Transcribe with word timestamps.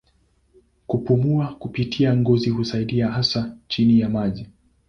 Kupumua 0.87 1.47
kupitia 1.47 2.15
ngozi 2.17 2.49
husaidia 2.49 3.11
hasa 3.11 3.57
chini 3.67 3.99
ya 3.99 4.09
maji. 4.09 4.47